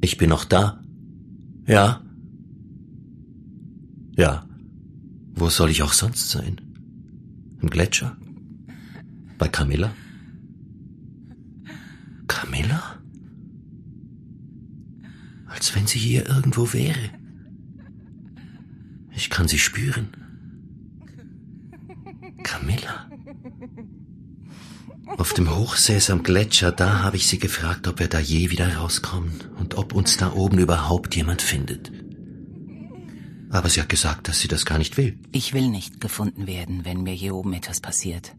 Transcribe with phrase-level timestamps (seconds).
[0.00, 0.82] Ich bin noch da.
[1.66, 2.02] Ja.
[4.16, 4.46] Ja.
[5.34, 6.60] Wo soll ich auch sonst sein?
[7.60, 8.16] Im Gletscher?
[9.38, 9.90] Bei Camilla?
[12.26, 12.98] Camilla?
[15.46, 17.10] Als wenn sie hier irgendwo wäre.
[19.14, 20.08] Ich kann sie spüren.
[22.42, 23.10] Camilla?
[25.06, 28.76] Auf dem Hochsees am Gletscher, da habe ich sie gefragt, ob wir da je wieder
[28.76, 31.90] rauskommen und ob uns da oben überhaupt jemand findet.
[33.50, 35.18] Aber sie hat gesagt, dass sie das gar nicht will.
[35.32, 38.34] Ich will nicht gefunden werden, wenn mir hier oben etwas passiert.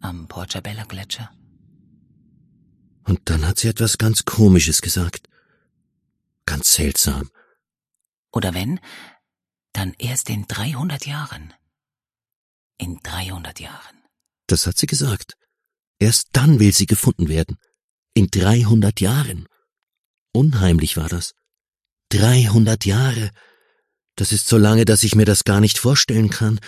[0.00, 1.30] Am Porchabella Gletscher.
[3.04, 5.28] Und dann hat sie etwas ganz Komisches gesagt.
[6.46, 7.30] Ganz seltsam.
[8.32, 8.78] Oder wenn,
[9.72, 11.54] dann erst in 300 Jahren.
[12.78, 13.96] In 300 Jahren.
[14.46, 15.36] Das hat sie gesagt.
[16.02, 17.58] Erst dann will sie gefunden werden.
[18.12, 19.46] In 300 Jahren.
[20.32, 21.34] Unheimlich war das.
[22.08, 23.30] 300 Jahre.
[24.16, 26.58] Das ist so lange, dass ich mir das gar nicht vorstellen kann.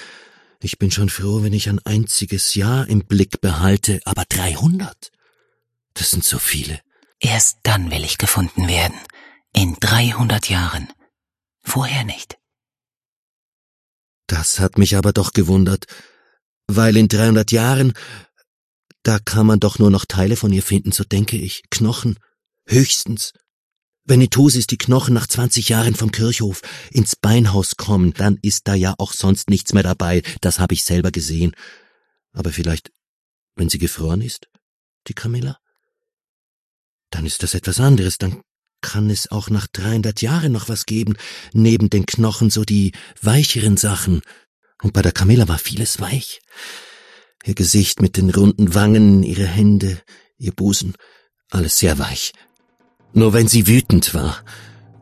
[0.60, 5.10] Ich bin schon froh, wenn ich ein einziges Jahr im Blick behalte, aber 300?
[5.94, 6.80] Das sind so viele.
[7.18, 9.00] Erst dann will ich gefunden werden.
[9.52, 10.92] In 300 Jahren.
[11.64, 12.36] Vorher nicht.
[14.28, 15.86] Das hat mich aber doch gewundert,
[16.68, 17.94] weil in 300 Jahren,
[19.04, 21.62] da kann man doch nur noch Teile von ihr finden, so denke ich.
[21.70, 22.18] Knochen.
[22.66, 23.32] Höchstens.
[24.06, 28.66] Wenn in Tosis die Knochen nach 20 Jahren vom Kirchhof ins Beinhaus kommen, dann ist
[28.66, 31.54] da ja auch sonst nichts mehr dabei, das habe ich selber gesehen.
[32.32, 32.90] Aber vielleicht,
[33.56, 34.48] wenn sie gefroren ist,
[35.06, 35.58] die Camilla?
[37.10, 38.42] Dann ist das etwas anderes, dann
[38.80, 41.16] kann es auch nach 300 Jahren noch was geben,
[41.52, 44.22] neben den Knochen so die weicheren Sachen.
[44.82, 46.40] Und bei der Camilla war vieles weich.
[47.44, 50.00] Ihr Gesicht mit den runden Wangen, ihre Hände,
[50.38, 50.94] ihr Busen,
[51.50, 52.32] alles sehr weich.
[53.12, 54.38] Nur wenn sie wütend war,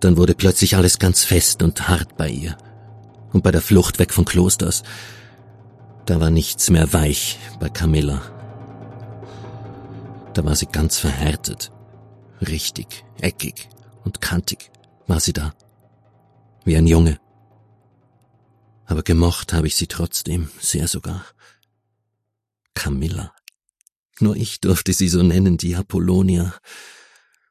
[0.01, 2.59] dann wurde plötzlich alles ganz fest und hart bei ihr.
[3.33, 4.83] Und bei der Flucht weg von Klosters,
[6.05, 8.21] da war nichts mehr weich bei Camilla.
[10.35, 11.71] Da war sie ganz verhärtet.
[12.41, 13.69] Richtig, eckig
[14.05, 14.73] und kantig
[15.07, 15.55] war sie da.
[16.65, 17.19] Wie ein Junge.
[18.87, 21.25] Aber gemocht habe ich sie trotzdem, sehr sogar.
[22.75, 23.35] Camilla.
[24.21, 26.55] Nur ich durfte sie so nennen, die Apollonia.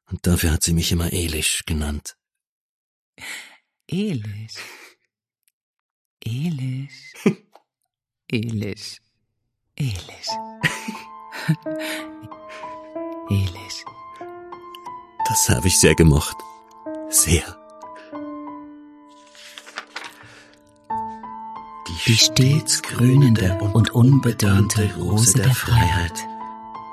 [0.06, 2.18] Und dafür hat sie mich immer Elish genannt.
[3.88, 4.56] Elish.
[6.24, 7.14] Elish.
[8.28, 9.02] Elish.
[9.76, 10.28] Elish.
[13.30, 13.86] Elish.
[15.28, 16.38] Das habe ich sehr gemocht.
[17.10, 17.61] Sehr.
[22.12, 26.12] Die stets grünende und unbedehnte Rose der Freiheit.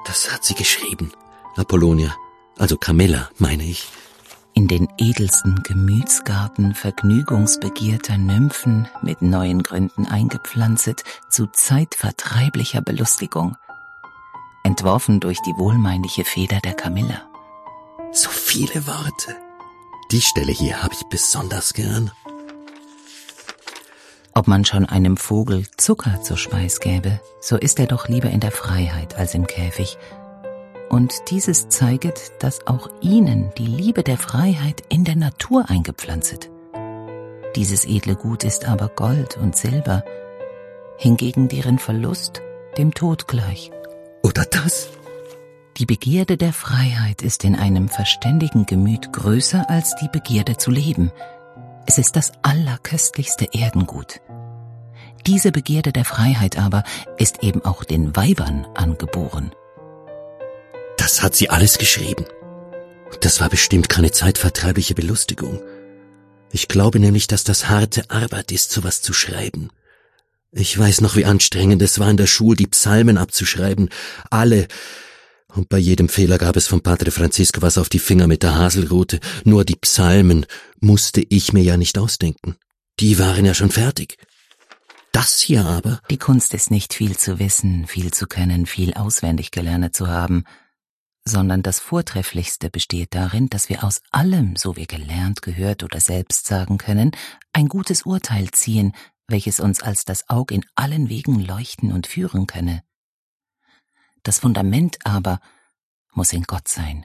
[0.05, 1.11] Das hat sie geschrieben.
[1.57, 2.15] Apollonia.
[2.57, 3.89] Also Camilla, meine ich.
[4.55, 13.57] In den edelsten Gemütsgarten vergnügungsbegehrter Nymphen mit neuen Gründen eingepflanzt zu zeitvertreiblicher Belustigung.
[14.63, 17.29] Entworfen durch die wohlmeinliche Feder der Camilla.
[18.13, 19.35] So viele Worte.
[20.13, 22.13] Die Stelle hier habe ich besonders gern.
[24.39, 28.39] Ob man schon einem Vogel Zucker zur Speis gäbe, so ist er doch lieber in
[28.39, 29.99] der Freiheit als im Käfig,
[30.89, 36.51] und dieses zeiget, dass auch ihnen die Liebe der Freiheit in der Natur eingepflanzet.
[37.57, 40.05] Dieses edle Gut ist aber Gold und Silber,
[40.99, 42.41] hingegen deren Verlust
[42.77, 43.73] dem Tod gleich.
[44.23, 44.89] Oder das?
[45.79, 51.11] Die Begierde der Freiheit ist in einem verständigen Gemüt größer als die Begierde zu leben.
[51.89, 54.21] Es ist das allerköstlichste Erdengut.
[55.27, 56.85] Diese Begierde der Freiheit aber
[57.17, 59.53] ist eben auch den Weibern angeboren.
[60.99, 62.27] Das hat sie alles geschrieben.
[63.23, 65.63] Das war bestimmt keine zeitvertreibliche Belustigung.
[66.53, 69.71] Ich glaube nämlich, dass das harte Arbeit ist, sowas zu schreiben.
[70.53, 73.89] Ich weiß noch, wie anstrengend es war in der Schule, die Psalmen abzuschreiben.
[74.29, 74.69] Alle.
[75.55, 78.57] Und bei jedem Fehler gab es vom Padre Francisco was auf die Finger mit der
[78.57, 79.19] Haselrute.
[79.45, 80.47] Nur die Psalmen
[80.81, 82.57] musste ich mir ja nicht ausdenken.
[83.01, 84.17] Die waren ja schon fertig.
[85.13, 86.01] Das hier aber.
[86.11, 90.45] Die Kunst ist nicht viel zu wissen, viel zu können, viel auswendig gelernt zu haben,
[91.25, 96.47] sondern das Vortrefflichste besteht darin, dass wir aus allem, so wir gelernt, gehört oder selbst
[96.47, 97.13] sagen können,
[97.53, 98.93] ein gutes Urteil ziehen,
[99.29, 102.83] welches uns als das Aug in allen Wegen leuchten und führen könne.
[104.23, 105.41] Das Fundament aber
[106.13, 107.05] muss in Gott sein,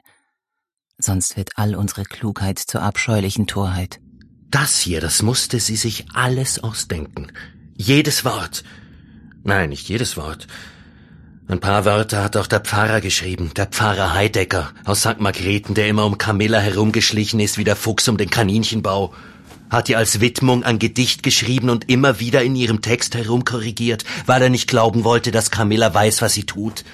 [0.98, 4.00] sonst wird all unsere Klugheit zur abscheulichen Torheit.
[4.50, 7.32] Das hier, das musste sie sich alles ausdenken.
[7.76, 8.62] Jedes Wort.
[9.42, 10.46] Nein, nicht jedes Wort.
[11.46, 15.20] Ein paar Wörter hat auch der Pfarrer geschrieben, der Pfarrer Heidecker aus St.
[15.20, 19.12] Margrethen, der immer um Camilla herumgeschlichen ist wie der Fuchs um den Kaninchenbau.
[19.70, 24.42] Hat ihr als Widmung ein Gedicht geschrieben und immer wieder in ihrem Text herumkorrigiert, weil
[24.42, 26.84] er nicht glauben wollte, dass Camilla weiß, was sie tut.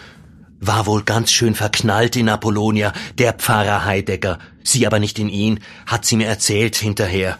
[0.61, 5.61] War wohl ganz schön verknallt in Apollonia, der Pfarrer Heidecker, sie aber nicht in ihn,
[5.87, 7.39] hat sie mir erzählt hinterher.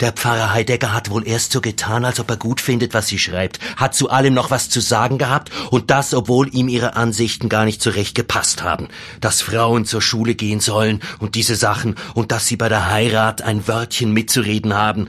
[0.00, 3.18] Der Pfarrer Heidegger hat wohl erst so getan, als ob er gut findet, was sie
[3.18, 7.48] schreibt, hat zu allem noch was zu sagen gehabt, und das, obwohl ihm ihre Ansichten
[7.48, 8.88] gar nicht zurecht gepasst haben.
[9.20, 13.42] Dass Frauen zur Schule gehen sollen und diese Sachen, und dass sie bei der Heirat
[13.42, 15.06] ein Wörtchen mitzureden haben.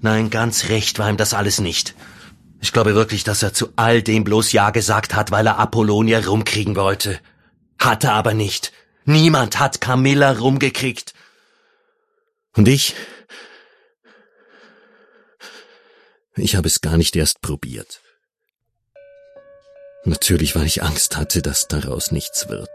[0.00, 1.96] Nein, ganz recht war ihm das alles nicht.
[2.60, 6.20] Ich glaube wirklich, dass er zu all dem bloß Ja gesagt hat, weil er Apollonia
[6.20, 7.18] rumkriegen wollte.
[7.80, 8.72] Hat er aber nicht.
[9.04, 11.14] Niemand hat Camilla rumgekriegt.
[12.56, 12.94] Und ich,
[16.38, 18.00] Ich habe es gar nicht erst probiert.
[20.04, 22.70] Natürlich, weil ich Angst hatte, dass daraus nichts wird.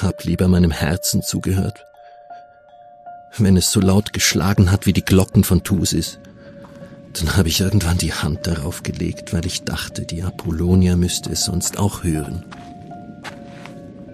[0.00, 1.84] Hab lieber meinem Herzen zugehört.
[3.38, 6.18] Wenn es so laut geschlagen hat wie die Glocken von Thusis,
[7.14, 11.44] dann habe ich irgendwann die Hand darauf gelegt, weil ich dachte, die Apollonia müsste es
[11.44, 12.44] sonst auch hören.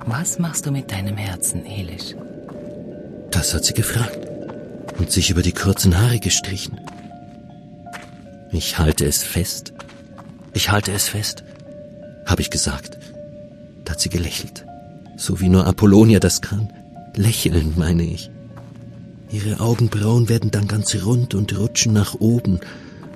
[0.06, 2.14] Was machst du mit deinem Herzen, Elish?
[3.30, 4.18] Das hat sie gefragt
[4.98, 6.80] und sich über die kurzen Haare gestrichen.
[8.52, 9.74] Ich halte es fest.
[10.54, 11.44] Ich halte es fest,
[12.26, 12.98] habe ich gesagt.
[13.84, 14.64] Da hat sie gelächelt.
[15.16, 16.72] So wie nur Apollonia das kann.
[17.14, 18.30] Lächeln, meine ich.
[19.30, 22.60] Ihre Augenbrauen werden dann ganz rund und rutschen nach oben,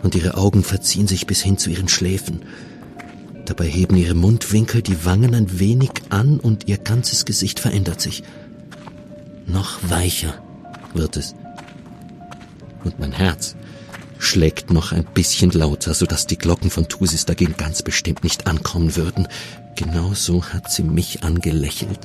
[0.02, 2.42] und ihre Augen verziehen sich bis hin zu ihren Schläfen.
[3.44, 8.22] Dabei heben ihre Mundwinkel die Wangen ein wenig an und ihr ganzes Gesicht verändert sich.
[9.46, 10.34] Noch weicher
[10.92, 11.34] wird es.
[12.84, 13.56] Und mein Herz
[14.22, 18.94] schlägt noch ein bisschen lauter, sodass die Glocken von Thusis dagegen ganz bestimmt nicht ankommen
[18.96, 19.26] würden.
[19.76, 21.98] Genau so hat sie mich angelächelt.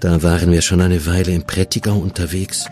[0.00, 2.66] Da waren wir schon eine Weile im Prättigau unterwegs.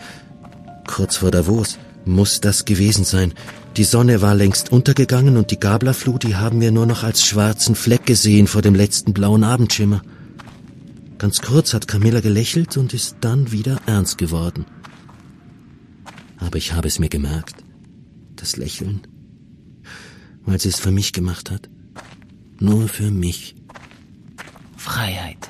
[0.87, 3.33] Kurz vor Davos muss das gewesen sein.
[3.75, 7.75] Die Sonne war längst untergegangen und die Gablerflut, die haben wir nur noch als schwarzen
[7.75, 10.01] Fleck gesehen vor dem letzten blauen Abendschimmer.
[11.19, 14.65] Ganz kurz hat Camilla gelächelt und ist dann wieder ernst geworden
[16.37, 17.55] aber ich habe es mir gemerkt.
[18.35, 19.01] Das Lächeln,
[20.45, 21.69] weil sie es für mich gemacht hat.
[22.59, 23.55] Nur für mich.
[24.75, 25.49] Freiheit.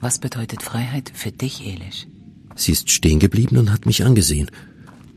[0.00, 2.06] Was bedeutet Freiheit für dich, Elish?
[2.56, 4.50] Sie ist stehen geblieben und hat mich angesehen.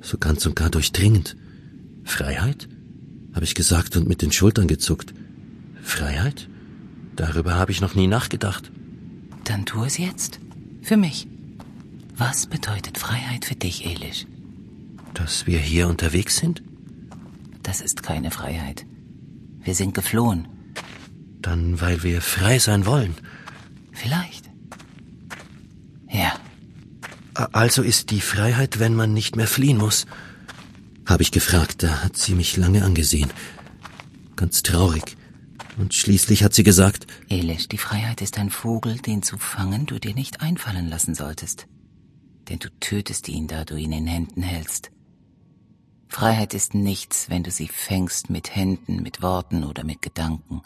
[0.01, 1.35] So ganz und gar durchdringend.
[2.03, 2.67] Freiheit?
[3.33, 5.13] habe ich gesagt und mit den Schultern gezuckt.
[5.81, 6.47] Freiheit?
[7.15, 8.71] Darüber habe ich noch nie nachgedacht.
[9.43, 10.39] Dann tu es jetzt.
[10.81, 11.27] Für mich.
[12.15, 14.27] Was bedeutet Freiheit für dich, Elish?
[15.15, 16.61] Dass wir hier unterwegs sind?
[17.63, 18.85] Das ist keine Freiheit.
[19.61, 20.47] Wir sind geflohen.
[21.41, 23.15] Dann, weil wir frei sein wollen.
[23.91, 24.49] Vielleicht.
[26.09, 26.33] Ja.
[27.33, 30.05] Also ist die Freiheit, wenn man nicht mehr fliehen muss?
[31.07, 33.31] Habe ich gefragt, da hat sie mich lange angesehen.
[34.35, 35.17] Ganz traurig.
[35.77, 39.99] Und schließlich hat sie gesagt, Elish, die Freiheit ist ein Vogel, den zu fangen du
[39.99, 41.67] dir nicht einfallen lassen solltest
[42.49, 44.91] denn du tötest ihn, da du ihn in Händen hältst.
[46.07, 50.61] Freiheit ist nichts, wenn du sie fängst mit Händen, mit Worten oder mit Gedanken.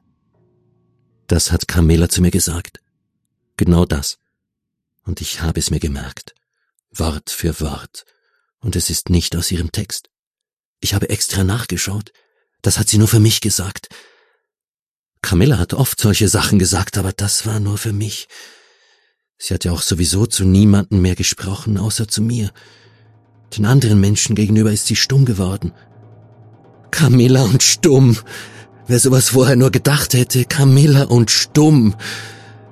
[1.27, 2.81] Das hat Carmela zu mir gesagt.
[3.55, 4.17] Genau das.
[5.03, 6.35] Und ich habe es mir gemerkt.
[6.91, 8.05] Wort für Wort.
[8.59, 10.09] Und es ist nicht aus ihrem Text.
[10.79, 12.11] Ich habe extra nachgeschaut.
[12.61, 13.87] Das hat sie nur für mich gesagt.
[15.21, 18.27] Camilla hat oft solche Sachen gesagt, aber das war nur für mich.
[19.37, 22.51] Sie hat ja auch sowieso zu niemanden mehr gesprochen, außer zu mir.
[23.55, 25.73] Den anderen Menschen gegenüber ist sie stumm geworden.
[26.91, 28.17] Camilla und stumm.
[28.87, 31.95] Wer sowas vorher nur gedacht hätte, Camilla und stumm.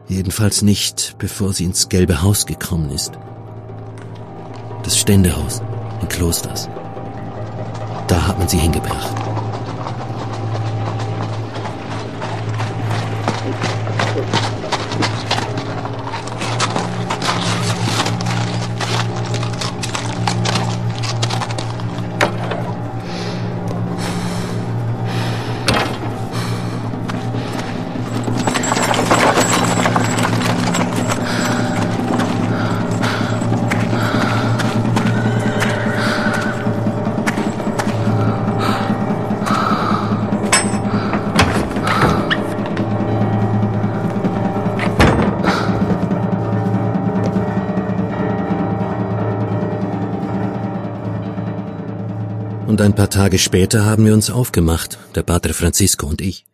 [0.07, 3.11] Jedenfalls nicht, bevor sie ins gelbe Haus gekommen ist.
[4.83, 5.61] Das Ständehaus
[6.01, 6.67] in Klosters.
[8.07, 9.34] Da hat man sie hingebracht.
[52.75, 56.45] Und ein paar Tage später haben wir uns aufgemacht, der Pater Francisco und ich.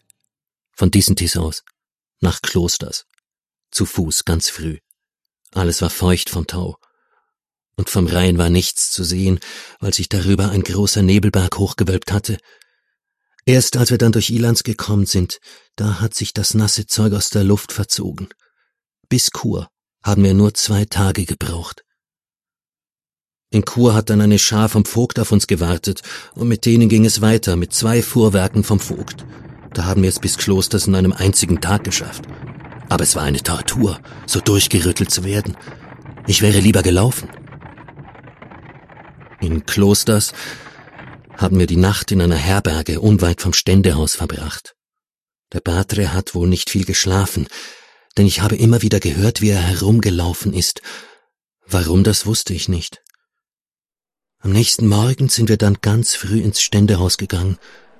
[0.71, 1.63] Von Dissentis aus,
[2.19, 3.07] nach Klosters,
[3.71, 4.77] zu Fuß ganz früh.
[5.55, 6.77] Alles war feucht vom Tau.
[7.75, 9.39] Und vom Rhein war nichts zu sehen,
[9.79, 12.37] weil sich darüber ein großer Nebelberg hochgewölbt hatte.
[13.47, 15.39] Erst als wir dann durch Ilanz gekommen sind,
[15.75, 18.29] da hat sich das nasse Zeug aus der Luft verzogen.
[19.09, 19.71] Bis Chur
[20.03, 21.83] haben wir nur zwei Tage gebraucht.
[23.53, 26.01] In Chur hat dann eine Schar vom Vogt auf uns gewartet,
[26.35, 29.25] und mit denen ging es weiter, mit zwei Fuhrwerken vom Vogt.
[29.73, 32.23] Da haben wir es bis Klosters in einem einzigen Tag geschafft.
[32.87, 35.57] Aber es war eine Tortur, so durchgerüttelt zu werden.
[36.27, 37.29] Ich wäre lieber gelaufen.
[39.41, 40.31] In Klosters
[41.35, 44.75] haben wir die Nacht in einer Herberge unweit vom Ständehaus verbracht.
[45.51, 47.47] Der Patre hat wohl nicht viel geschlafen,
[48.17, 50.81] denn ich habe immer wieder gehört, wie er herumgelaufen ist.
[51.65, 53.01] Warum, das wusste ich nicht.
[54.43, 57.59] Am nächsten Morgen sind wir dann ganz früh ins Ständehaus gegangen.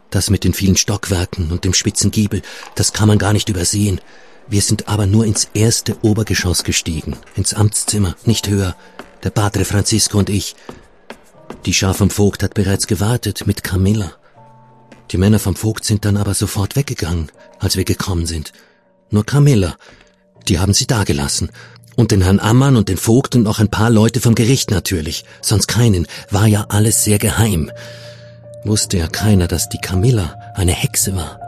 [0.09, 2.41] Das mit den vielen Stockwerken und dem spitzen Giebel,
[2.73, 4.01] das kann man gar nicht übersehen.
[4.47, 8.75] Wir sind aber nur ins erste Obergeschoss gestiegen, ins Amtszimmer, nicht höher.
[9.23, 10.55] Der Padre Francisco und ich.
[11.67, 14.11] Die Schar vom Vogt hat bereits gewartet mit Camilla.
[15.11, 18.51] Die Männer vom Vogt sind dann aber sofort weggegangen, als wir gekommen sind.
[19.11, 19.77] Nur Camilla,
[20.47, 21.51] die haben sie dagelassen
[22.01, 25.23] und den Herrn Ammann und den Vogt und noch ein paar Leute vom Gericht natürlich.
[25.41, 26.07] Sonst keinen.
[26.31, 27.71] War ja alles sehr geheim.
[28.63, 31.39] Wusste ja keiner, dass die Camilla eine Hexe war.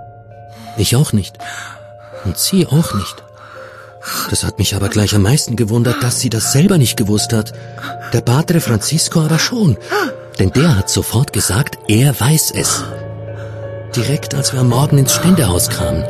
[0.77, 1.38] Ich auch nicht.
[2.24, 3.24] Und sie auch nicht.
[4.29, 7.53] Das hat mich aber gleich am meisten gewundert, dass sie das selber nicht gewusst hat.
[8.13, 9.77] Der Padre Francisco aber schon.
[10.38, 12.83] Denn der hat sofort gesagt, er weiß es.
[13.95, 16.03] Direkt als wir am Morgen ins Ständehaus kamen.